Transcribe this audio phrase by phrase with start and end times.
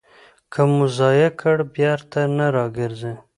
[0.53, 3.13] که مو ضایع کړ، بېرته نه راګرځي.